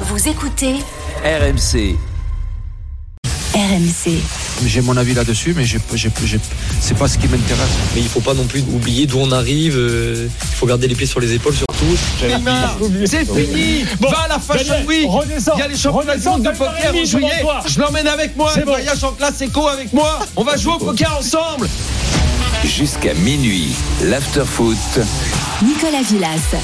[0.00, 0.74] Vous écoutez
[1.24, 1.96] RMC.
[3.54, 4.20] RMC.
[4.66, 6.38] J'ai mon avis là-dessus, mais j'ai, j'ai, j'ai-
[6.80, 7.68] c'est pas ce qui m'intéresse.
[7.94, 9.74] Mais il faut pas non plus oublier d'où on arrive.
[9.76, 11.96] euh, Il faut garder les pieds sur les épaules surtout.
[13.06, 15.52] C'est fini Va à la Fashion Week redescends.
[15.56, 17.44] Il y a les championnats du Redescends, monde de poker en juillet.
[17.66, 18.72] Je l'emmène avec moi C'est bon.
[18.72, 21.68] voyage en classe éco avec moi On va jouer au poker ensemble
[22.64, 23.68] Jusqu'à minuit,
[24.02, 24.76] l'afterfoot.
[25.62, 26.56] Nicolas Villas.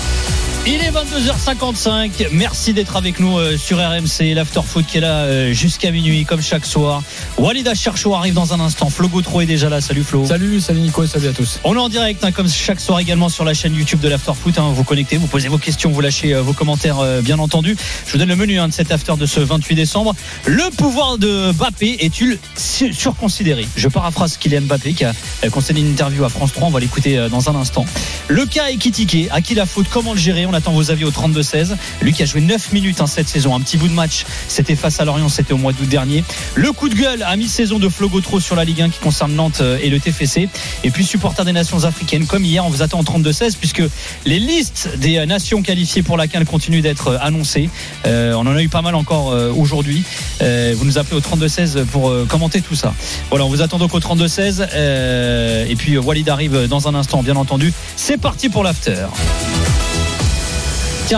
[0.64, 2.28] Il est 22h55.
[2.30, 6.40] Merci d'être avec nous euh, sur RMC, l'Afterfoot qui est là euh, jusqu'à minuit, comme
[6.40, 7.02] chaque soir.
[7.36, 8.88] Walida Cherchou arrive dans un instant.
[8.88, 9.80] Flo Gautreau est déjà là.
[9.80, 10.24] Salut Flo.
[10.24, 11.58] Salut, salut Nico, salut à tous.
[11.64, 14.56] On est en direct, hein, comme chaque soir également sur la chaîne YouTube de l'Afterfoot.
[14.56, 17.76] Hein, vous connectez, vous posez vos questions, vous lâchez euh, vos commentaires, euh, bien entendu.
[18.06, 20.14] Je vous donne le menu hein, de cet after de ce 28 décembre.
[20.46, 23.66] Le pouvoir de Mbappé est-il su- surconsidéré?
[23.74, 25.12] Je paraphrase Kylian Mbappé qui a
[25.50, 26.68] concédé une interview à France 3.
[26.68, 27.84] On va l'écouter dans un instant.
[28.28, 29.26] Le cas est critiqué.
[29.32, 29.86] À qui la faute?
[29.90, 30.46] Comment le gérer?
[30.52, 31.76] On attend vos avis au 32-16.
[32.02, 33.54] Lui qui a joué 9 minutes hein, cette saison.
[33.54, 34.26] Un petit bout de match.
[34.48, 35.28] C'était face à Lorient.
[35.28, 36.24] C'était au mois d'août dernier.
[36.54, 39.32] Le coup de gueule à mi-saison de Flo Gautreau sur la Ligue 1 qui concerne
[39.32, 40.48] Nantes euh, et le TFC.
[40.84, 42.26] Et puis supporter des nations africaines.
[42.26, 43.82] Comme hier, on vous attend au 32-16 puisque
[44.26, 47.70] les listes des euh, nations qualifiées pour la CAN continuent d'être euh, annoncées.
[48.04, 50.02] On en a eu pas mal encore aujourd'hui.
[50.40, 52.92] Vous nous appelez au 32-16 pour commenter tout ça.
[53.30, 54.66] Voilà, on vous attend donc au 32-16.
[54.72, 57.72] euh, et puis Walid arrive dans un instant, bien entendu.
[57.96, 59.06] C'est parti pour l'after.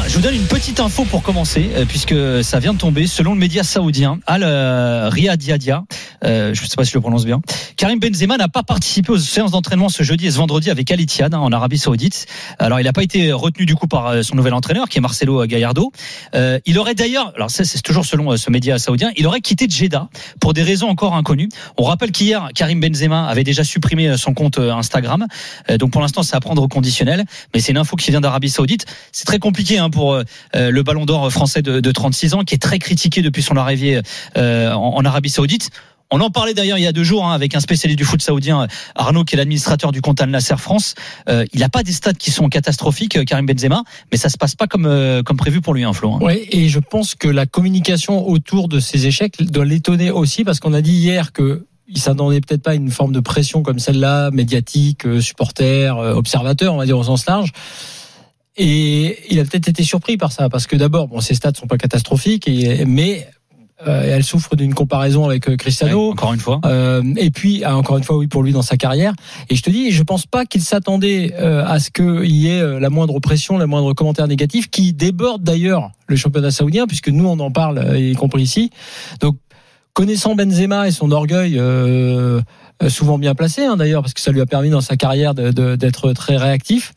[0.03, 3.06] Je vous donne une petite info pour commencer, euh, puisque ça vient de tomber.
[3.06, 5.84] Selon le média saoudien, Al euh, Riyad Yadia,
[6.25, 7.41] euh, je ne sais pas si je le prononce bien,
[7.77, 11.00] Karim Benzema n'a pas participé aux séances d'entraînement ce jeudi et ce vendredi avec Al
[11.00, 12.27] Ittihad hein, en Arabie Saoudite.
[12.58, 15.00] Alors, il n'a pas été retenu du coup par euh, son nouvel entraîneur, qui est
[15.00, 15.92] Marcelo Gallardo.
[16.34, 19.66] Euh, il aurait d'ailleurs, alors c'est toujours selon euh, ce média saoudien, il aurait quitté
[19.69, 20.08] Jeddah
[20.41, 21.48] pour des raisons encore inconnues.
[21.77, 25.27] On rappelle qu'hier, Karim Benzema avait déjà supprimé euh, son compte euh, Instagram.
[25.70, 27.25] Euh, donc pour l'instant, c'est à prendre au conditionnel.
[27.53, 28.86] Mais c'est une info qui vient d'Arabie Saoudite.
[29.12, 30.22] C'est très compliqué hein, pour euh,
[30.56, 33.56] euh, le Ballon d'Or français de, de 36 ans, qui est très critiqué depuis son
[33.56, 34.00] arrivée
[34.36, 35.70] euh, en, en Arabie Saoudite.
[36.10, 38.22] On en parlait d'ailleurs il y a deux jours hein, avec un spécialiste du foot
[38.22, 40.94] saoudien, Arnaud, qui est l'administrateur du compte Al Nasser France.
[41.28, 43.82] Euh, il n'a pas des stats qui sont catastrophiques, euh, Karim Benzema,
[44.12, 46.12] mais ça se passe pas comme euh, comme prévu pour lui, hein, Flo.
[46.12, 46.19] hein.
[46.20, 50.60] Oui, et je pense que la communication autour de ces échecs doit l'étonner aussi parce
[50.60, 53.78] qu'on a dit hier que il s'attendait peut-être pas à une forme de pression comme
[53.78, 57.53] celle-là, médiatique, euh, supporter, euh, observateur, on va dire au sens large.
[58.56, 61.66] Et il a peut-être été surpris par ça parce que d'abord, bon, ses stats sont
[61.66, 63.28] pas catastrophiques, et, mais
[63.87, 66.06] euh, elle souffre d'une comparaison avec euh, Cristiano.
[66.06, 66.61] Ouais, encore une fois.
[66.65, 69.12] Euh, et puis, ah, encore une fois, oui, pour lui dans sa carrière.
[69.50, 72.91] Et je te dis, je pense pas qu'il s'attendait à ce qu'il y ait la
[72.91, 77.39] moindre pression, la moindre commentaire négatif, qui déborde d'ailleurs le championnat saoudien, puisque nous, on
[77.39, 78.71] en parle, y compris ici.
[79.21, 79.37] Donc,
[79.93, 81.59] connaissant Benzema et son orgueil,
[82.83, 85.34] euh, souvent bien placé hein, d'ailleurs, parce que ça lui a permis dans sa carrière
[85.34, 86.93] d'être très réactif.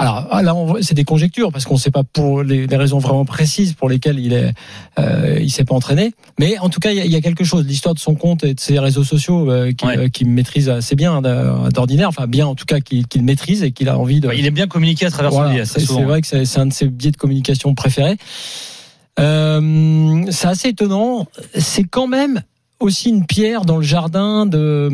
[0.00, 2.98] Alors ah, là, c'est des conjectures parce qu'on ne sait pas pour les, les raisons
[2.98, 4.52] vraiment précises pour lesquelles il est,
[4.98, 6.14] euh, il s'est pas entraîné.
[6.38, 7.66] Mais en tout cas, il y a, il y a quelque chose.
[7.66, 9.98] L'histoire de son compte et de ses réseaux sociaux euh, qui, Ouais.
[9.98, 13.62] euh, qui maîtrise assez bien euh, d'ordinaire, enfin bien en tout cas qu'il qu'il maîtrise
[13.62, 14.30] et qu'il a envie de.
[14.34, 16.66] Il aime bien communiquer à travers son Voilà, ça, c'est vrai que c'est c'est un
[16.66, 18.16] de ses biais de communication préférés.
[19.18, 21.26] Euh, c'est assez étonnant.
[21.58, 22.42] C'est quand même
[22.78, 24.90] aussi une pierre dans le jardin de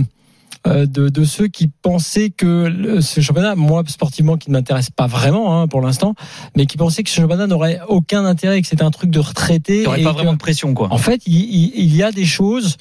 [0.66, 5.60] de, de ceux qui pensaient que ce championnat, moi sportivement qui ne m'intéresse pas vraiment
[5.62, 6.15] hein, pour l'instant,
[6.56, 9.77] mais qui pensaient que ce championnat n'aurait aucun intérêt, que c'était un truc de retraité.
[9.77, 10.88] Il n'y aurait pas que- vraiment de pression, quoi.
[10.93, 12.77] en fait, il, il- il y a des choses.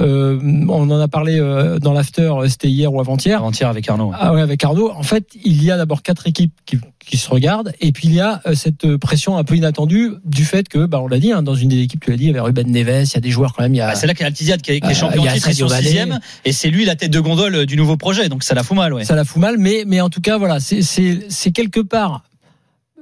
[0.00, 0.38] euh,
[0.68, 3.38] on en a parlé euh, dans l'after, c'était hier ou avant-hier.
[3.40, 4.12] Avant-hier avec Arnaud.
[4.14, 4.92] Ah ouais, avec Arnaud.
[4.92, 8.14] En fait, il y a d'abord quatre équipes qui, qui se regardent, et puis il
[8.14, 11.18] y a euh, cette euh, pression un peu inattendue du fait que, bah, on l'a
[11.18, 13.14] dit, hein, dans une des équipes, tu l'as dit, il y avait Ruben Neves, il
[13.14, 13.74] y a des joueurs quand même.
[13.74, 15.22] Il y a, Bah, c'est là qu'il y a Altiziad qui est, qui est champion
[15.22, 15.82] titre Mané.
[15.82, 18.62] sixième, et c'est lui la tête de gondole euh, du nouveau projet, donc ça la
[18.62, 19.04] fout mal, ouais.
[19.04, 22.22] ça la fout mal, mais, mais en tout cas, voilà, c'est- quelque part,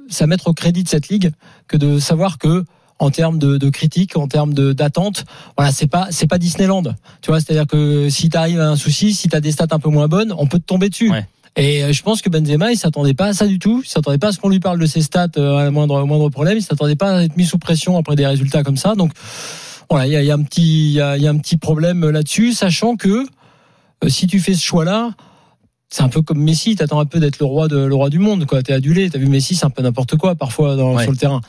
[0.08, 1.32] ça mettre au crédit de cette ligue
[1.66, 2.64] que de savoir que
[2.98, 5.24] en termes de, de critiques, en termes de d'attente,
[5.58, 6.84] voilà, c'est pas c'est pas Disneyland.
[7.20, 9.66] Tu vois, c'est-à-dire que si tu arrives à un souci, si tu as des stats
[9.72, 11.10] un peu moins bonnes, on peut te tomber dessus.
[11.10, 11.26] Ouais.
[11.58, 13.80] Et euh, je pense que Benzema, il s'attendait pas à ça du tout.
[13.84, 16.06] Il s'attendait pas à ce qu'on lui parle de ses stats euh, à moindre au
[16.06, 16.58] moindre problème.
[16.58, 18.94] Il s'attendait pas à être mis sous pression après des résultats comme ça.
[18.94, 19.12] Donc
[19.88, 21.38] voilà, il y a, y a un petit il y a, il y a un
[21.38, 23.08] petit problème là-dessus, sachant que
[24.04, 25.10] euh, si tu fais ce choix-là,
[25.88, 28.18] c'est un peu comme Messi, t'attends un peu d'être le roi de le roi du
[28.18, 28.62] monde, quoi.
[28.62, 31.04] T'es adulé, t'as vu Messi, c'est un peu n'importe quoi parfois dans, Ouais.
[31.04, 31.40] sur le terrain.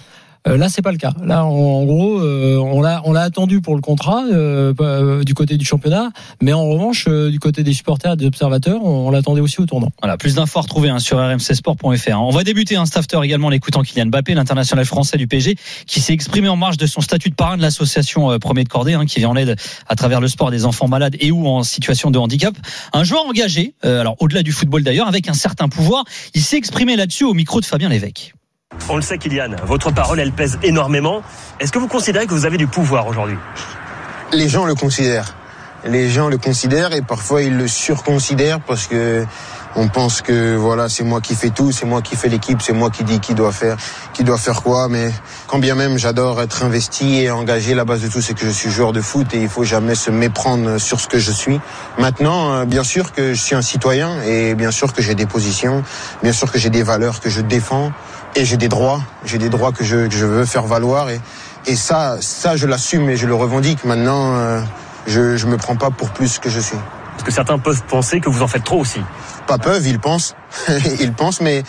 [0.47, 1.13] Euh, là, c'est pas le cas.
[1.23, 5.57] Là, en, en gros, euh, on l'a on attendu pour le contrat euh, du côté
[5.57, 6.11] du championnat,
[6.41, 9.91] mais en revanche, du côté des supporters des observateurs, on, on l'attendait aussi au tournant.
[10.01, 12.21] Voilà, plus d'infos à retrouver hein, sur rmcsport.fr.
[12.21, 15.55] On va débuter un stafter également en écoutant Kylian Mbappé, l'international français du PSG,
[15.85, 18.93] qui s'est exprimé en marge de son statut de parrain de l'association Premier de Cordée,
[18.93, 19.55] hein, qui vient en aide
[19.87, 22.55] à travers le sport des enfants malades et ou en situation de handicap.
[22.93, 26.03] Un joueur engagé, alors au-delà du football d'ailleurs, avec un certain pouvoir.
[26.33, 28.33] Il s'est exprimé là-dessus au micro de Fabien Lévesque.
[28.89, 31.21] On le sait, Kylian, votre parole, elle pèse énormément.
[31.59, 33.37] Est-ce que vous considérez que vous avez du pouvoir aujourd'hui?
[34.31, 35.35] Les gens le considèrent.
[35.85, 39.25] Les gens le considèrent et parfois ils le surconsidèrent parce que
[39.75, 42.73] on pense que voilà c'est moi qui fais tout, c'est moi qui fais l'équipe, c'est
[42.73, 43.77] moi qui dis qui doit faire,
[44.13, 44.89] qui doit faire quoi.
[44.89, 45.11] Mais
[45.45, 48.49] quand bien même j'adore être investi et engagé, la base de tout c'est que je
[48.49, 51.59] suis joueur de foot et il faut jamais se méprendre sur ce que je suis.
[51.99, 55.27] Maintenant, euh, bien sûr que je suis un citoyen et bien sûr que j'ai des
[55.27, 55.83] positions,
[56.23, 57.91] bien sûr que j'ai des valeurs que je défends
[58.37, 61.19] et j'ai des droits, j'ai des droits que je, que je veux faire valoir et
[61.65, 63.83] et ça, ça je l'assume et je le revendique.
[63.83, 64.61] Maintenant, euh,
[65.05, 66.77] je je me prends pas pour plus que je suis.
[67.11, 69.01] Parce que certains peuvent penser que vous en faites trop aussi.
[69.47, 70.35] Pas peuvent, ils pensent,
[71.01, 71.63] ils pensent, mais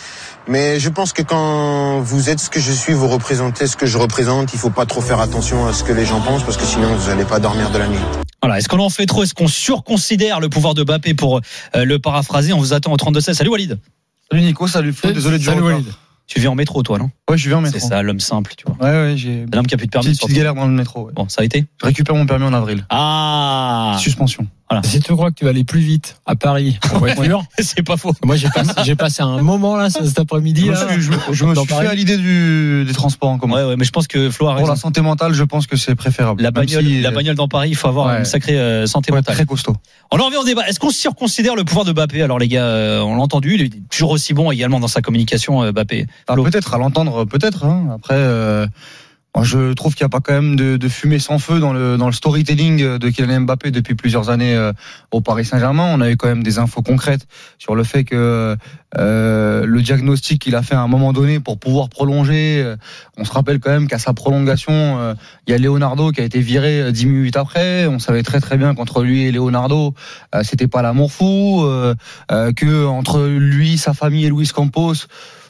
[0.47, 3.85] mais je pense que quand vous êtes ce que je suis, vous représentez ce que
[3.87, 4.53] je représente.
[4.53, 6.95] Il faut pas trop faire attention à ce que les gens pensent parce que sinon
[6.95, 7.99] vous n'allez pas dormir de la nuit.
[8.41, 9.23] Voilà, est-ce qu'on en fait trop?
[9.23, 11.41] Est-ce qu'on surconsidère le pouvoir de Mbappé pour
[11.75, 12.53] euh, le paraphraser?
[12.53, 13.33] On vous attend au 32-16.
[13.33, 13.79] Salut Walid.
[14.31, 15.77] Salut Nico, salut Flo, désolé du Salut retard.
[15.79, 15.93] Walid.
[16.29, 17.09] Tu viens en métro, toi, non?
[17.27, 17.79] Ouais, je viens en métro.
[17.79, 18.75] C'est ça, l'homme simple, tu vois.
[18.85, 20.11] Ouais, ouais, j'ai L'homme qui a plus de permis.
[20.15, 21.07] petite, galère dans le métro.
[21.07, 21.13] ouais.
[21.13, 21.65] Bon, ça a été?
[21.81, 22.85] Je récupère mon permis en avril.
[22.91, 24.45] Ah Suspension.
[24.83, 27.97] Si tu crois que tu vas aller plus vite à Paris en voiture, C'est pas
[27.97, 28.13] faux.
[28.23, 30.65] moi j'ai passé, j'ai passé un moment là cet après-midi.
[30.65, 31.87] Je me suis, je, me- je me dans suis fait Paris.
[31.87, 33.55] à l'idée du, des transports en commun.
[33.55, 34.69] Ouais, ouais, mais je pense que Flo a Pour raison.
[34.73, 36.43] la santé mentale, je pense que c'est préférable.
[36.43, 38.19] La bagnole, si, la bagnole dans Paris, il faut avoir Ouais.
[38.19, 39.33] une sacrée euh, santé mentale.
[39.35, 39.75] très costaud.
[40.11, 40.67] On en revient au débat.
[40.67, 42.21] Est-ce qu'on surconsidère le pouvoir de Mbappé?
[42.21, 45.01] Alors les gars, euh, on l'a entendu, il est toujours aussi bon également dans sa
[45.01, 46.05] communication, euh, Mbappé.
[46.27, 46.43] Ah, Flo.
[46.43, 47.65] peut-être à l'entendre, peut-être.
[47.65, 47.87] hein.
[47.95, 48.67] Après, euh,
[49.43, 51.97] je trouve qu'il n'y a pas quand même de, de fumée sans feu dans le
[51.97, 54.73] dans le storytelling de Kylian Mbappé depuis plusieurs années euh,
[55.11, 55.93] au Paris Saint-Germain.
[55.93, 57.27] On a eu quand même des infos concrètes
[57.57, 58.57] sur le fait que
[58.97, 62.61] euh, le diagnostic qu'il a fait à un moment donné pour pouvoir prolonger.
[62.63, 62.75] euh,
[63.17, 65.13] on se rappelle quand même qu'à sa prolongation, euh,
[65.47, 67.85] il y a Leonardo qui a été viré dix minutes après.
[67.85, 69.93] On savait très très bien qu'entre lui et Leonardo,
[70.43, 71.65] c'était pas l'amour fou,
[72.29, 74.93] que entre lui, sa famille et Luis Campos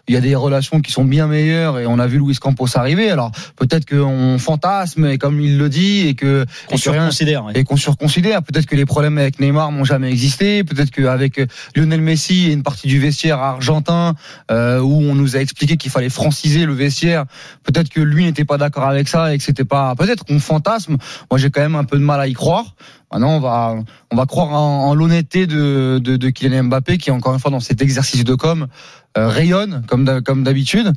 [0.09, 2.65] il y a des relations qui sont bien meilleures et on a vu Luis Campos
[2.75, 3.11] arriver.
[3.11, 7.45] Alors peut-être qu'on fantasme et comme il le dit et que Qu'on surconsidère.
[7.45, 7.53] ouais.
[7.55, 8.41] et qu'on surconsidère.
[8.41, 10.63] Peut-être que les problèmes avec Neymar n'ont jamais existé.
[10.63, 11.39] Peut-être qu'avec
[11.75, 14.15] Lionel Messi et une partie du vestiaire argentin
[14.49, 17.25] euh, où on nous a expliqué qu'il fallait franciser le vestiaire,
[17.63, 19.93] peut-être que lui n'était pas d'accord avec ça et que c'était pas.
[19.95, 20.97] Peut-être qu'on fantasme.
[21.29, 22.73] Moi, j'ai quand même un peu de mal à y croire.
[23.11, 23.75] Maintenant, on va
[24.11, 27.49] on va croire en, en l'honnêteté de, de de Kylian Mbappé qui encore une fois
[27.49, 28.67] dans cet exercice de com euh,
[29.15, 30.91] rayonne comme comme d'habitude.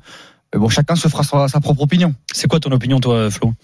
[0.54, 2.14] Mais bon, chacun se fera sa, sa propre opinion.
[2.32, 3.54] C'est quoi ton opinion, toi, Flo?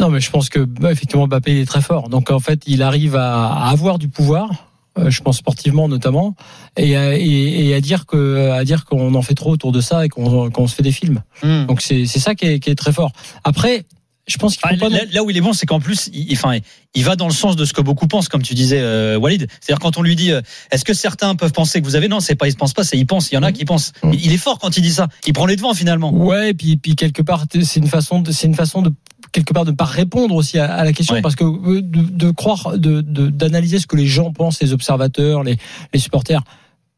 [0.00, 2.08] Non, mais je pense que bah, effectivement Mbappé est très fort.
[2.08, 4.50] Donc en fait, il arrive à, à avoir du pouvoir.
[4.98, 6.34] euh, Je pense sportivement notamment,
[6.76, 9.80] et à, et, et à dire que à dire qu'on en fait trop autour de
[9.80, 11.22] ça et qu'on qu'on se fait des films.
[11.42, 13.12] Donc c'est c'est ça qui est, qui est très fort.
[13.44, 13.84] Après,
[14.28, 14.88] je pense qu'il Ah, faut pas.
[14.90, 16.58] là, là où il est bon, c'est qu'en plus, il, enfin,
[16.94, 19.46] il va dans le sens de ce que beaucoup pensent, comme tu disais, euh, Walid.
[19.60, 20.40] C'est-à-dire quand on lui dit, euh,
[20.70, 22.08] est-ce que certains peuvent penser que vous avez?
[22.08, 23.30] Non, c'est pas, il se pense pas, c'est il pense.
[23.32, 23.92] Il y en a qui pensent.
[24.02, 24.12] Mm.
[24.12, 25.08] Il, il est fort quand il dit ça.
[25.26, 26.12] Il prend les devants finalement.
[26.12, 28.92] Ouais, et puis puis quelque part, c'est une façon de c'est une façon de
[29.32, 31.22] quelque part de pas répondre aussi à, à la question Ouais.
[31.22, 34.72] parce que euh, de, de croire de de- d'analyser ce que les gens pensent, les
[34.72, 35.56] observateurs, les
[35.92, 36.42] les supporters.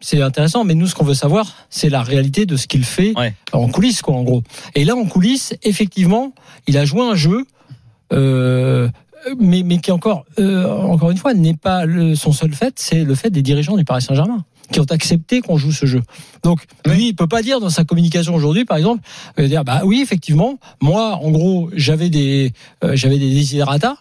[0.00, 3.12] C'est intéressant, mais nous, ce qu'on veut savoir, c'est la réalité de ce qu'il fait
[3.18, 3.34] Ouais.
[3.52, 4.42] en coulisses, quoi, en gros.
[4.74, 6.32] Et là, en coulisses, effectivement,
[6.66, 7.44] il a joué un jeu,
[8.12, 8.88] euh,
[9.38, 13.04] mais, mais qui encore, euh, encore une fois, n'est pas le, son seul fait, c'est
[13.04, 16.00] le fait des dirigeants du Paris Saint-Germain qui ont accepté qu'on joue ce jeu.
[16.44, 19.02] Donc, lui, il peut pas dire dans sa communication aujourd'hui, par exemple,
[19.38, 22.52] euh, dire, bah oui, effectivement, moi, en gros, j'avais des,
[22.84, 23.96] euh, j'avais des desiderata.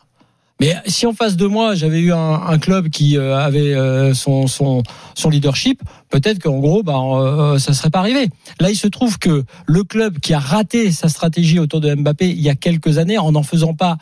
[0.59, 4.83] Mais si en face de moi j'avais eu un, club qui euh, avait euh, son,
[5.29, 8.27] leadership, peut-être qu'en gros, bah, euh, ça serait pas arrivé.
[8.59, 12.29] Là, il se trouve que le club qui a raté sa stratégie autour de Mbappé
[12.29, 13.97] il y a quelques années, en n'en faisant pas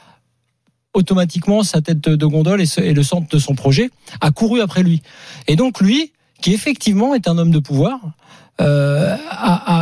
[0.94, 5.04] automatiquement sa tête de gondole et, le centre de son projet, a couru après lui.
[5.48, 6.12] Et donc lui,
[6.42, 8.00] qui effectivement est un homme de pouvoir,
[8.62, 9.16] euh,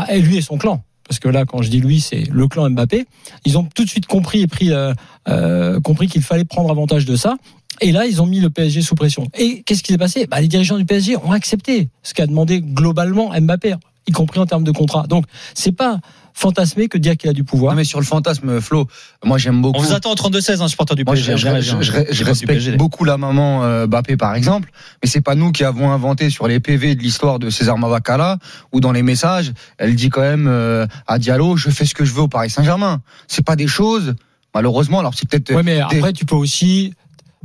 [0.09, 0.83] et lui et son clan.
[1.07, 3.05] Parce que là, quand je dis lui, c'est le clan Mbappé.
[3.45, 4.93] Ils ont tout de suite compris et pris, euh,
[5.27, 7.37] euh, compris qu'il fallait prendre avantage de ça.
[7.81, 9.27] Et là, ils ont mis le PSG sous pression.
[9.37, 10.27] Et qu'est-ce qui s'est passé?
[10.27, 13.75] Bah, Les dirigeants du PSG ont accepté ce qu'a demandé globalement Mbappé,
[14.07, 15.07] y compris en termes de contrat.
[15.07, 15.99] Donc, c'est pas
[16.37, 17.71] fantasmer que dire qu'il a du pouvoir.
[17.71, 18.87] Non, mais sur le fantasme, Flo,
[19.23, 19.79] moi j'aime beaucoup.
[19.79, 21.37] On vous attend au 32-16, hein, supporter du Moi, PSG.
[21.37, 22.75] je, je- respecte PSG.
[22.75, 24.69] beaucoup la maman euh, Bappé, par exemple,
[25.01, 28.37] mais c'est pas nous qui avons inventé sur les PV de l'histoire de César Mavacala
[28.73, 32.03] ou dans les messages, elle dit quand même euh, à Diallo, je fais ce que
[32.05, 33.01] je veux au Paris Saint-Germain.
[33.27, 34.13] C'est pas des choses,
[34.53, 34.99] malheureusement.
[34.99, 36.93] Alors c'est peut-être Ouais, mais après, tu peux aussi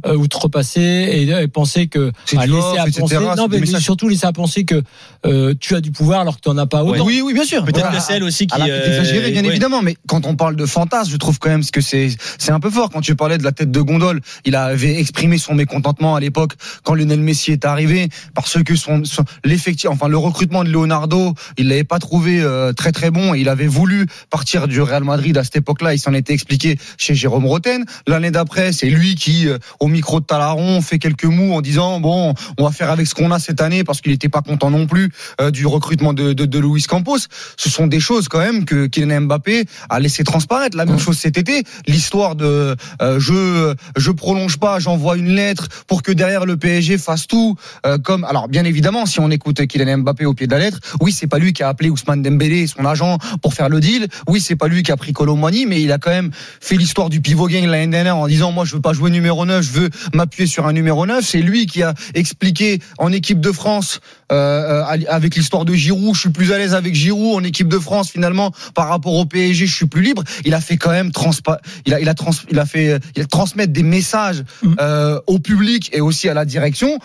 [0.07, 3.61] euh, outrepasser et, et penser que C'est à laisser off, à etc., penser, non mais
[3.61, 3.83] messages.
[3.83, 4.83] surtout laisser à penser que
[5.27, 7.05] euh, tu as du pouvoir alors que tu en as pas autant.
[7.05, 7.65] Oui, oui, bien sûr.
[7.65, 7.97] Peut-être Voilà.
[7.99, 8.57] que c'est elle aussi qui.
[8.59, 9.49] Petite euh, exagérée, bien ouais.
[9.49, 12.61] évidemment, mais quand on parle de fantasme, je trouve quand même que c'est c'est un
[12.61, 12.91] peu fort.
[12.91, 16.53] Quand tu parlais de la tête de gondole, il avait exprimé son mécontentement à l'époque
[16.85, 21.35] quand Lionel Messi est arrivé parce que son, son- l'effectif, enfin le recrutement de Leonardo,
[21.59, 23.35] il l'avait pas trouvé euh, très très bon.
[23.35, 25.95] Et il avait voulu partir du Real Madrid à cette époque-là.
[25.95, 27.85] Il s'en était expliqué chez Jérôme Roten.
[28.07, 32.01] L'année d'après, c'est lui qui, euh, au micro de Talaron, fait quelques mots en disant
[32.01, 34.71] bon, on va faire avec ce qu'on a cette année parce qu'il n'était pas content
[34.71, 37.19] non plus euh, du recrutement de, de, de Luis Campos.
[37.57, 40.77] Ce sont des choses quand même que Kylian Mbappé a laissé transparaître.
[40.77, 45.69] La même chose cet été, l'histoire de euh, je je prolonge pas, j'envoie une lettre
[45.87, 47.57] pour que derrière le PSG fasse tout
[47.87, 50.79] euh, comme alors bien évidemment si on écoute Kylian Mbappé au pied de la lettre,
[51.01, 54.09] oui c'est pas lui qui a appelé Ousmane Dembélé son agent pour faire le deal,
[54.29, 56.31] oui c'est pas lui qui a pris Colomani mais il a quand même
[56.61, 59.45] fait l'histoire du pivot gang l'année dernière en disant moi je veux pas jouer numéro
[59.45, 59.80] 9, je veux
[60.15, 64.01] m'appuyer sur un numéro 9, c'est lui qui a expliqué en équipe de France
[64.33, 67.69] euh, euh, avec l'histoire de Giroud, je suis plus à l'aise avec Giroud en équipe
[67.69, 70.23] de France finalement par rapport au PSG, je suis plus libre.
[70.45, 73.23] Il a fait quand même transpa il a il a trans il a fait il
[73.23, 74.77] a transmettre des messages Mhm.
[74.81, 76.99] euh, au public et aussi à la direction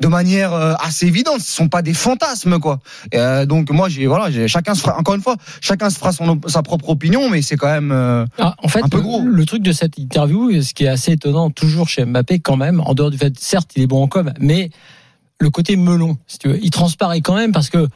[0.00, 2.80] de manière euh, assez évidente, ce sont pas des fantasmes quoi.
[3.14, 6.12] Euh, donc moi j'ai voilà, j'ai chacun se fera encore une fois, chacun se fera
[6.12, 9.02] son sa propre opinion mais c'est quand même euh, Ah, en fait, Un peu le,
[9.02, 9.22] gros.
[9.22, 12.80] le truc de cette interview, ce qui est assez étonnant toujours chez Mbappé quand même,
[12.80, 14.70] en dehors du fait, certes, il est bon en com, mais
[15.38, 17.88] le côté melon, si tu veux, il transparaît quand même parce que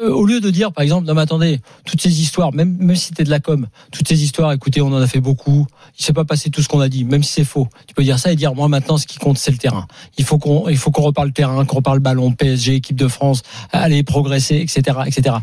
[0.00, 3.06] au lieu de dire, par exemple, non mais attendez, toutes ces histoires, même même si
[3.06, 5.66] c'était de la com, toutes ces histoires, écoutez, on en a fait beaucoup,
[5.98, 7.68] il s'est pas passé tout ce qu'on a dit, même si c'est faux.
[7.86, 9.86] Tu peux dire ça et dire, moi maintenant, ce qui compte, c'est le terrain.
[10.18, 13.08] Il faut qu'on, il faut qu'on reparle le terrain, qu'on reparle ballon, PSG, équipe de
[13.08, 15.36] France, aller progresser, etc., etc.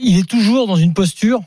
[0.00, 1.40] Il est toujours dans une posture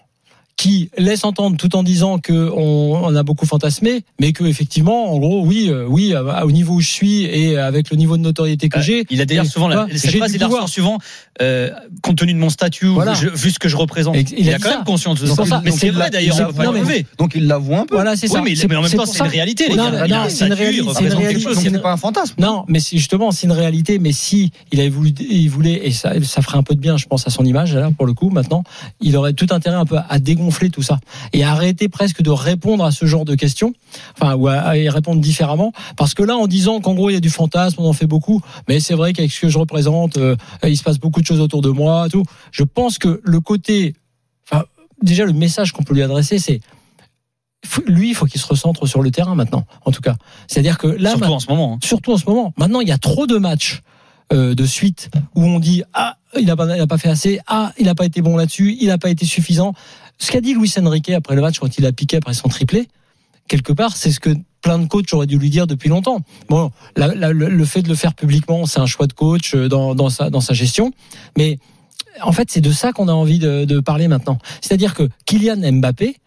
[0.57, 5.11] qui laisse entendre tout en disant que on, on a beaucoup fantasmé, mais que effectivement,
[5.11, 8.15] en gros, oui, euh, oui, euh, au niveau où je suis et avec le niveau
[8.15, 10.99] de notoriété que Euh, j'ai, Il a d'ailleurs souvent la, cette phrase, il la souvent,
[11.41, 11.71] euh,
[12.03, 13.13] compte tenu de mon statut, Voilà.
[13.15, 14.15] je- vu ce que je représente.
[14.15, 14.75] Et- Il, il a quand ça.
[14.75, 15.61] même conscience de ça.
[15.63, 17.05] Mais c'est vrai d'ailleurs, il on peut pas non, mais- l'enlever.
[17.17, 17.95] donc il l'avoue un peu.
[17.95, 18.41] voilà, c'est Oui, ça.
[18.43, 19.69] mais, C'est- mais en même temps, c'est une réalité.
[19.73, 19.85] Non,
[20.29, 22.35] c'est une réalité, c'est une- pas un fantasme.
[22.37, 23.97] Non, mais justement, c'est une réalité.
[23.97, 26.97] Mais si il avait voulu, il voulait, et ça, ça ferait un peu de bien,
[26.97, 28.29] je pense, à son image là pour le coup.
[28.29, 28.63] Maintenant,
[29.01, 30.99] il aurait tout intérêt un peu à dégonfler tout ça
[31.33, 33.73] et arrêter presque de répondre à ce genre de questions,
[34.19, 35.71] enfin, ou à, à y répondre différemment.
[35.97, 38.07] Parce que là, en disant qu'en gros il y a du fantasme, on en fait
[38.07, 41.25] beaucoup, mais c'est vrai qu'avec ce que je représente, euh, il se passe beaucoup de
[41.25, 42.23] choses autour de moi, tout.
[42.51, 43.93] Je pense que le côté,
[44.49, 44.63] enfin,
[45.01, 46.61] déjà le message qu'on peut lui adresser, c'est
[47.65, 50.15] faut- lui, il faut qu'il se recentre sur le terrain maintenant, en tout cas.
[50.47, 51.73] C'est-à-dire que là, Surtout en ce moment.
[51.75, 51.79] hein.
[51.83, 52.53] surtout en ce moment.
[52.57, 53.81] Maintenant, il y a trop de matchs
[54.33, 57.95] euh, de suite où on dit ah il n'a pas fait assez, ah il n'a
[57.95, 59.73] pas été bon là-dessus, il n'a pas été suffisant.
[60.21, 62.87] Ce qu'a dit Luis Enrique après le match quand il a piqué après son triplé,
[63.47, 64.29] quelque part, c'est ce que
[64.61, 66.19] plein de coachs auraient dû lui dire depuis longtemps.
[66.47, 70.11] Bon, le, fait de le faire publiquement, c'est un choix de coach euh, dans, dans
[70.11, 70.93] sa dans sa gestion,
[71.37, 71.57] mais
[72.21, 74.37] en fait, c'est de ça qu'on a envie de, de parler maintenant.
[74.61, 76.17] C'est-à-dire que Kylian Mbappé,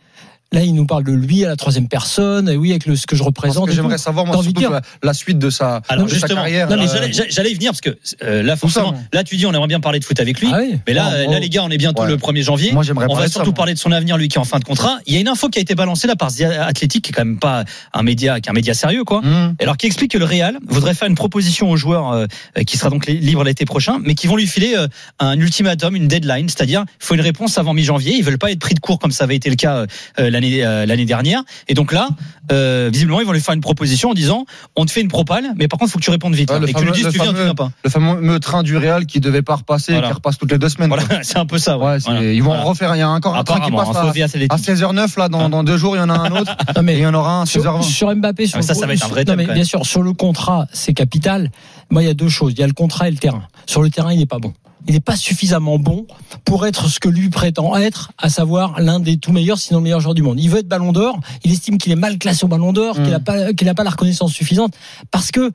[0.54, 3.06] là, il nous parle de lui à la troisième personne, et oui, avec le, ce
[3.06, 3.70] que je représente.
[3.70, 6.36] j'aimerais savoir moi surtout de dire- la, la suite de sa, Alors de sa justement,
[6.42, 6.68] carrière.
[6.68, 9.68] non, mais euh, j'allais- y venir parce que euh, là ça, tu dis on aimerait
[9.68, 10.78] bien parler de foot avec lui, Ah oui.
[10.86, 12.08] mais là, moi, là les gars, on est bientôt ouais.
[12.08, 12.72] le 1er janvier.
[12.72, 13.56] Moi j'aimerais On va parler de ça, surtout moi.
[13.56, 14.98] parler de son avenir, lui qui est en fin de contrat.
[15.06, 17.14] Il y a une info qui a été balancée là par The Athletic, qui est
[17.14, 19.20] quand même pas un média, qui est un média sérieux, quoi.
[19.22, 19.56] Mmh.
[19.60, 22.26] Alors qui explique que le Real voudrait faire une proposition aux joueurs euh,
[22.66, 25.96] qui sera donc li- libre l'été prochain, mais qui vont lui filer euh, un ultimatum,
[25.96, 28.14] une deadline, c'est-à-dire il faut une réponse avant mi-janvier.
[28.16, 29.86] Ils veulent pas être pris de court comme ça avait été le cas
[30.18, 31.42] euh, l'année euh, l'année dernière.
[31.68, 32.08] Et donc là,
[32.52, 34.44] euh, visiblement, ils vont lui faire une proposition en disant
[34.76, 36.50] on te fait une propale, mais par contre, il faut que tu répondes vite.
[36.50, 37.70] Hein, le et que tu le fameux- dises, le tu viens, tu fameux- viens pas.
[37.84, 40.08] Le fameux train du Real qui devait pas repasser, Voilà.
[40.08, 40.88] qui repasse toutes les deux semaines.
[40.88, 41.78] Voilà, c'est un peu ça.
[41.78, 42.32] Ouais, c'est- Voilà.
[42.32, 42.62] Ils vont Voilà.
[42.62, 42.94] en refaire.
[42.94, 45.28] Il y a encore un train qui passe info à, à 16h09 là.
[45.28, 46.56] Dans, dans deux jours, il y en a un autre.
[46.76, 47.82] Non, mais et il y en aura un à sur, 16h20.
[47.82, 49.46] sur Mbappé, sur Ah, mais ça, ça va être un vrai sur- thème, non, mais
[49.46, 51.50] quand bien sûr, sur le contrat, c'est capital.
[51.90, 52.52] Moi, il y a deux choses.
[52.56, 53.42] Il y a le contrat et le terrain.
[53.66, 54.52] Sur le terrain, il n'est pas bon.
[54.86, 56.06] Il n'est pas suffisamment bon
[56.54, 59.82] pour être ce que lui prétend être, à savoir l'un des tout meilleurs, sinon le
[59.82, 60.38] meilleur joueur du monde.
[60.38, 61.18] Il veut être Ballon d'Or.
[61.42, 63.24] Il estime qu'il est mal classé au Ballon d'Or, qu'il n'a Mm.
[63.24, 64.72] pas, pas la reconnaissance suffisante,
[65.10, 65.50] parce que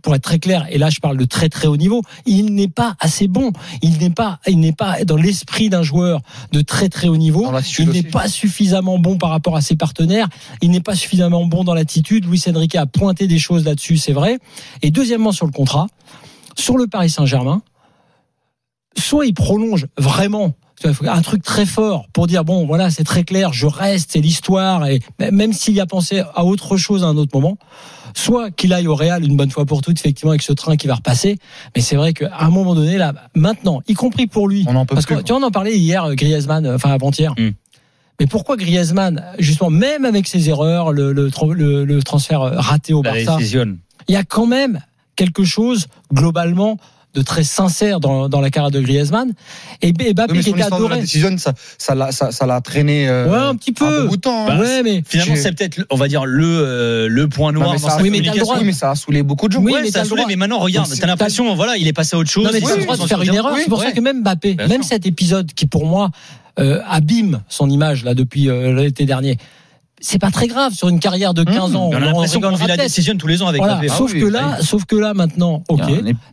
[0.00, 2.68] pour être très clair, et là je parle de très très haut niveau, il n'est
[2.68, 3.50] pas assez bon.
[3.82, 6.20] Il n'est pas, il n'est pas dans l'esprit d'un joueur
[6.52, 7.50] de très très haut niveau.
[7.80, 10.28] Il n'est pas suffisamment bon par rapport à ses partenaires.
[10.62, 12.26] Il n'est pas suffisamment bon dans l'attitude.
[12.26, 14.38] Luis Enrique a pointé des choses là-dessus, c'est vrai.
[14.82, 15.88] Et deuxièmement, sur le contrat,
[16.54, 17.60] sur le Paris Saint-Germain,
[18.98, 20.54] soit il prolonge vraiment
[21.06, 24.86] un truc très fort pour dire bon voilà c'est très clair je reste c'est l'histoire
[24.86, 25.00] et
[25.32, 27.56] même s'il y a pensé à autre chose à un autre moment
[28.14, 30.86] soit qu'il aille au Real une bonne fois pour toutes effectivement avec ce train qui
[30.86, 31.38] va repasser
[31.74, 34.84] mais c'est vrai qu'à un moment donné là maintenant y compris pour lui On en
[34.84, 37.50] peut parce que tu on en parlait hier euh, Griezmann euh, enfin avant-hier Mm.
[38.20, 43.02] Mais pourquoi Griezmann, justement, même avec ses erreurs, le, le, le- le transfert raté au
[43.02, 43.76] La Barça, décision.
[44.06, 44.80] il y a quand même
[45.16, 46.78] quelque chose globalement
[47.14, 49.32] de très sincère dans, dans la carrière de Griezmann.
[49.82, 51.00] Et, Mbappé Oui, mais qui était histoire de la adoré.
[51.00, 53.08] décision, ça, ça l'a, ça, ça l'a traîné.
[53.08, 54.02] euh, Ouais, un petit peu.
[54.02, 54.46] bon bout de temps.
[54.48, 54.56] hein.
[54.56, 57.74] Bah, ouais, mais Finalement, c'est peut-être, on va dire, le, euh, le point Non, noir
[57.74, 58.44] mais dans ça, sa oui, mais t'as le communication.
[58.44, 58.58] droit.
[58.58, 59.60] oui, mais ça a saoulé beaucoup de gens.
[59.62, 62.16] Oui, Ouais, mais ça a saoulé, mais maintenant, regarde, t'as l'impression, voilà, il est passé
[62.16, 62.44] à autre chose.
[62.44, 63.54] Non, mais t'as le droit de faire une erreur.
[63.58, 66.10] C'est pour ça que même Mbappé, même cet épisode qui pour moi
[66.58, 69.38] euh, abîme son image là depuis euh, l'été dernier,
[70.00, 71.88] c'est pas très grave sur une carrière de 15 Mmh, ans.
[71.92, 73.76] On a l'impression qu'on vit la décision tous les ans avec Voilà.
[73.76, 73.88] Mbappé.
[73.88, 74.30] sauf oui, que oui.
[74.32, 75.80] là, sauf que là maintenant, ok.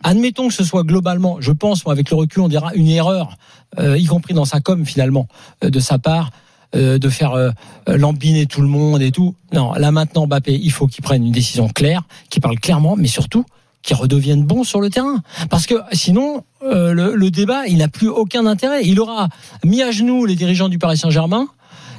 [0.04, 3.38] Admettons que ce soit globalement, je pense, moi, avec le recul, on dira une erreur,
[3.80, 5.28] euh, y compris dans sa com finalement,
[5.64, 6.32] euh, de sa part,
[6.76, 7.52] euh, de faire euh,
[7.88, 9.36] lambiner tout le monde et tout.
[9.54, 13.08] Non, là maintenant, Mbappé, il faut qu'il prenne une décision claire, qu'il parle clairement, mais
[13.08, 13.46] surtout
[13.84, 15.22] qu'il redevienne bon sur le terrain.
[15.50, 18.86] Parce que sinon, euh, le, le débat, il n'a plus aucun intérêt.
[18.86, 19.28] Il aura
[19.66, 21.48] mis à genoux les dirigeants du Paris Saint-Germain.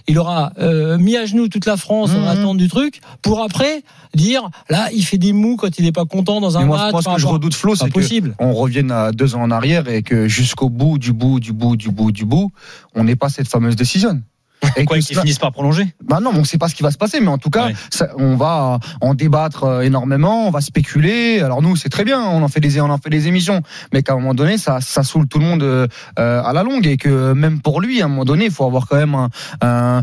[0.08, 2.26] Il aura euh, mis à genoux toute la France en Mhm.
[2.28, 3.82] attente du truc pour après
[4.14, 6.92] dire là il fait des mous quand il n'est pas content dans un moi, match.
[6.92, 8.34] moi, ce que je redoute, Flo, c'est que possible.
[8.38, 11.76] on revienne à deux ans en arrière et que jusqu'au bout du bout du bout
[11.76, 12.50] du bout du bout,
[12.94, 14.20] on n'ait pas cette fameuse décision.
[14.76, 15.86] Et Quoi, qu'ils finissent par prolonger.
[16.04, 17.66] bah non, on ne sait pas ce qui va se passer, mais en tout cas,
[17.66, 17.74] Ouais.
[17.90, 21.40] ça- on va en débattre euh, énormément, on va spéculer.
[21.40, 23.62] Alors nous, c'est très bien, on en fait des, on en fait des émissions,
[23.92, 25.86] mais qu'à un moment donné, ça, ça saoule tout le monde euh,
[26.18, 28.86] à la longue et que même pour lui, à un moment donné, il faut avoir
[28.86, 30.02] quand même un, un-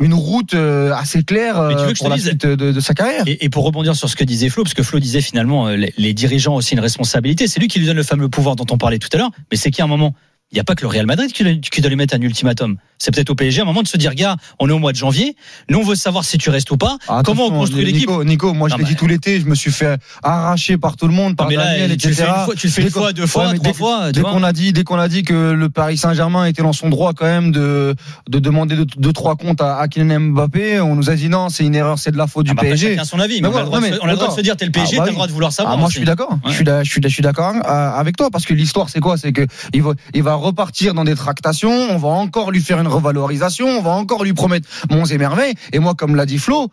[0.00, 3.24] une route euh, assez claire euh, pour la dise- suite de, de sa carrière.
[3.26, 5.76] Et, et pour rebondir sur ce que disait Flo, parce que Flo disait finalement, euh,
[5.76, 7.48] les, les dirigeants ont aussi une responsabilité.
[7.48, 9.30] C'est lui qui lui donne le fameux pouvoir dont on parlait tout à l'heure.
[9.50, 10.14] Mais c'est qui à un moment
[10.50, 12.76] il n'y a pas que le Real Madrid qui, qui doit lui mettre un ultimatum.
[12.98, 14.92] C'est peut-être au PSG à un moment de se dire, gars, on est au mois
[14.92, 15.36] de janvier.
[15.70, 16.98] Nous, on veut savoir si tu restes ou pas.
[17.08, 19.40] Ah, Comment on attention, construit l'équipe Nico, Nico, moi je l'ai mais- dit tout l'été,
[19.40, 22.08] je me suis fait arracher par tout le monde, par Non, mais là, Daniel, tu
[22.08, 22.24] le etc.
[22.24, 24.12] fais une fois, tu le fais une fois, deux fois, Ouais, trois dès- fois.
[24.12, 26.88] Dès qu'on a dit, dès qu'on a dit que le Paris Saint-Germain était dans son
[26.88, 27.94] droit quand même de
[28.28, 31.48] de demander deux, deux, trois comptes à, à Kylian Mbappé, on nous a dit non,
[31.48, 32.90] c'est une erreur, c'est de la faute Ah du bah, après, PSG.
[32.90, 33.40] chacun son avis.
[33.40, 34.20] Mais, Mais on a ouais, le droit, de, mais se- on a le droit de
[34.20, 34.36] d'accord.
[34.36, 35.74] se dire, t'es le Ah, PSG, bah t'as le droit de vouloir savoir.
[35.74, 35.94] Ah, moi, aussi.
[35.94, 36.38] je suis d'accord.
[36.46, 36.64] Je suis
[37.02, 39.16] je suis d'accord euh, avec toi parce que l'histoire, c'est quoi?
[39.16, 41.70] C'est que il va repartir dans des tractations.
[41.90, 43.66] On va encore lui faire une revalorisation.
[43.66, 45.54] On va encore lui promettre monts et merveilles.
[45.72, 46.68] Et moi, comme l'a dit Flo,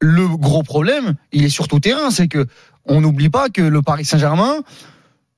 [0.00, 2.10] le gros problème, il est sur tout terrain.
[2.10, 2.46] C'est que
[2.84, 4.62] on n'oublie pas que le Paris Saint-Germain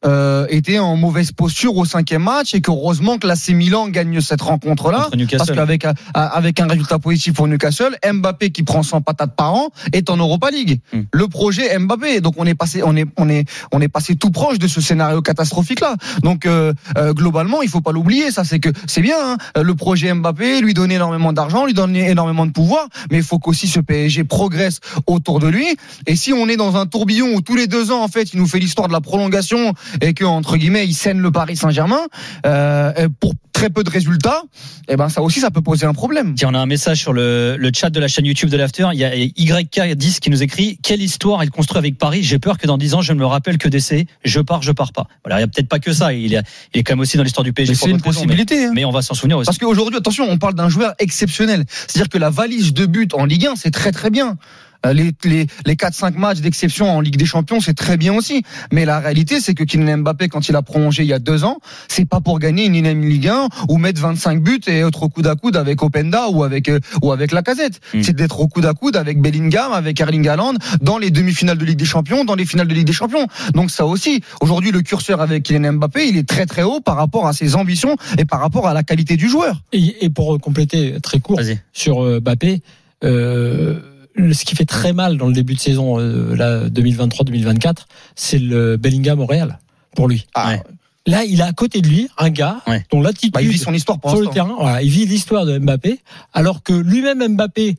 [0.06, 4.40] euh, était en mauvaise posture au cinquième match et qu'heureusement que l'AC Milan gagne cette
[4.40, 5.08] rencontre-là.
[5.38, 9.54] Parce qu'avec un- avec un résultat positif pour Newcastle, Mbappé qui prend 100 patates par
[9.54, 10.80] an est en Europa League.
[10.92, 11.02] Hmm.
[11.12, 12.20] Le projet Mbappé.
[12.20, 14.80] Donc on est passé, on est, on est, on est passé tout proche de ce
[14.80, 15.96] scénario catastrophique là.
[16.22, 18.30] Donc euh, euh, globalement, il faut pas l'oublier.
[18.30, 19.16] Ça, c'est que c'est bien.
[19.54, 19.62] hein.
[19.62, 23.38] Le projet Mbappé, lui donner énormément d'argent, lui donner énormément de pouvoir, mais il faut
[23.38, 25.66] qu'aussi ce PSG progresse autour de lui.
[26.06, 28.38] Et si on est dans un tourbillon où tous les deux ans, en fait, il
[28.40, 32.00] nous fait l'histoire de la prolongation et que entre guillemets, il scène le Paris Saint-Germain
[32.46, 34.42] euh, pour très peu de résultats,
[34.88, 36.34] eh ben ça aussi, ça peut poser un problème.
[36.34, 38.88] Tiens, on a un message sur le, le chat de la chaîne YouTube de l'After.
[38.94, 42.22] Il y a YK10 qui nous écrit Quelle histoire il construit avec Paris?
[42.22, 44.06] J'ai peur que dans 10 ans, je ne me rappelle que d'essai.
[44.24, 45.06] Je pars, je pars pas.
[45.24, 46.12] Voilà, il n'y a peut-être pas que ça.
[46.14, 46.40] Il est,
[46.72, 47.74] il est quand même aussi dans l'histoire du PSG.
[47.74, 48.64] C'est une raisons, possibilité.
[48.64, 48.70] hein.
[48.74, 49.46] Mais, mais on va s'en souvenir aussi.
[49.46, 51.64] Parce qu'aujourd'hui, attention, on parle d'un joueur exceptionnel.
[51.68, 54.38] C'est-à-dire que la valise de but en Ligue 1, c'est très très bien.
[54.86, 58.42] Euh, Les, les, les 4-5 matchs d'exception en Ligue des Champions, c'est très bien aussi.
[58.72, 61.44] Mais la réalité, c'est que Kylian Mbappé, quand il a prolongé il y a deux
[61.44, 65.02] ans, c'est pas pour gagner une énième Ligue 1 ou mettre 25 buts et être
[65.02, 67.80] au coude à coude avec Openda ou avec euh, ou avec Lacazette.
[67.94, 68.02] Mm.
[68.02, 71.64] C'est d'être au coude à coude avec Bellingham, avec Erling Haaland dans les demi-finales de
[71.64, 73.26] Ligue des Champions, dans les finales de Ligue des Champions.
[73.54, 76.96] Donc ça aussi, aujourd'hui, le curseur avec Kylian Mbappé, il est très très haut par
[76.96, 79.60] rapport à ses ambitions et par rapport à la qualité du joueur.
[79.72, 81.40] Et, et pour compléter très court
[81.72, 82.62] sur euh, Mbappé,
[83.04, 83.80] euh,
[84.16, 88.76] ce qui fait très mal dans le début de saison euh, là 2023-2024, c'est le
[88.76, 89.58] Bellingham au Real
[89.96, 90.26] pour lui.
[90.34, 90.62] Ah, Ouais.
[91.06, 92.84] Là, il a à côté de lui un gars Ouais.
[92.92, 95.46] dont l'attitude Bah, il vit son histoire pour sur le terrain, voilà, il vit l'histoire
[95.46, 95.98] de Mbappé,
[96.34, 97.76] alors que lui-même Mbappé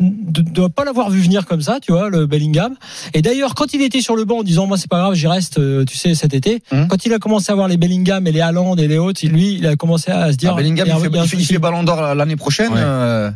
[0.00, 2.74] ne doit pas l'avoir vu venir comme ça, tu vois, le Bellingham.
[3.14, 5.26] Et d'ailleurs, quand il était sur le banc en disant moi c'est pas grave, j'y
[5.26, 6.86] reste, euh, tu sais, cet été, Hum.
[6.88, 9.54] quand il a commencé à voir les Bellingham et les Haaland et les autres, lui,
[9.54, 11.52] il a commencé à se dire Ah, Bellingham, il il fait, il fait- il souci.
[11.54, 12.72] fait Ballon d'Or l'année prochaine.
[12.72, 12.78] Ouais.
[12.82, 13.30] euh,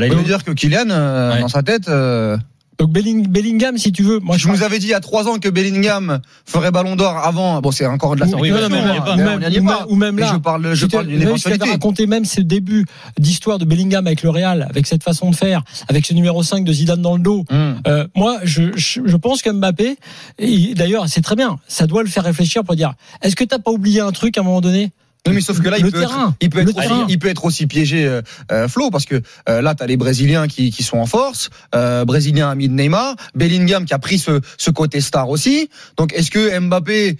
[0.00, 1.40] Veut est- dire que Kylian, euh, Ouais.
[1.40, 2.36] dans sa tête, euh,
[2.80, 5.28] Donc Belling- Bellingham, si tu veux, moi je vous avais dit il y a trois
[5.28, 7.60] ans que Bellingham ferait Ballon d'or avant.
[7.60, 9.86] Bon, c'est encore de la pas.
[9.88, 10.30] ou même- là.
[10.32, 11.70] je parle, je Je parle d'une éventualité.
[11.70, 12.84] raconter même ce début
[13.16, 16.64] d'histoire de Bellingham avec le Real, avec cette façon de faire, avec ce numéro 5
[16.64, 17.44] de Zidane dans le dos.
[17.52, 17.76] Hum.
[17.86, 19.96] Euh, moi, je, je, je pense que Mbappé,
[20.40, 23.60] et d'ailleurs, c'est très bien, ça doit le faire réfléchir pour dire, est-ce que t'as
[23.60, 24.90] pas oublié un truc à un moment donné?
[25.26, 26.28] Oui, mais sauf que là, il Le peut, terrain.
[26.28, 27.06] être, il peut Le être, aussi, terrain.
[27.08, 28.20] il peut être aussi piégé, euh,
[28.52, 31.48] euh, Flo, parce que euh, là, tu as les Brésiliens qui, qui sont en force.
[31.74, 35.70] Euh, Brésilien ami de Neymar, Bellingham qui a pris ce, ce côté star aussi.
[35.96, 37.16] Donc, est-ce que Mbappé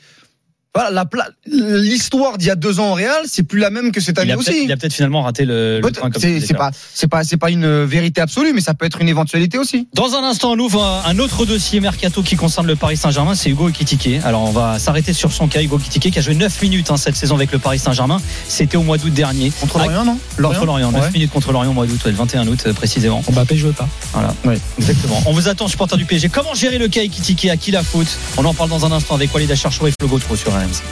[0.75, 3.93] voilà, la pla- l'histoire d'il y a deux ans au Real, c'est plus la même
[3.93, 4.65] que cette année aussi.
[4.65, 6.11] il a peut-être finalement raté le, le train.
[6.19, 9.59] C'est pas, c'est pas, c'est pas une vérité absolue, mais ça peut être une éventualité
[9.59, 9.89] aussi.
[9.95, 13.35] Dans un instant, on ouvre un- un autre dossier mercato qui concerne le Paris Saint-Germain,
[13.35, 14.21] c'est Hugo Ekitike.
[14.25, 16.97] Alors on va s'arrêter sur son cas, Hugo Ekitike qui a joué 9 minutes hein,
[16.97, 18.21] cette saison avec le Paris Saint-Germain.
[18.49, 19.51] C'était au mois d'août dernier.
[19.61, 21.11] Contre Lorient, non Contre Lorient, 9 Ouais.
[21.13, 23.23] minutes contre Lorient au mois d'août, ouais, le 21 août euh, précisément.
[23.31, 23.89] Mbappé jouait pas.
[24.13, 24.59] Voilà, Ouais.
[24.79, 25.23] exactement.
[25.27, 26.29] On vous attend, supporter du PSG.
[26.31, 27.47] Comment gérer le cas Ekitike?
[27.47, 28.09] À qui la faute?
[28.37, 30.85] On en parle dans un instant avec Walid Acharchour et Flo Gautreau sur RMC.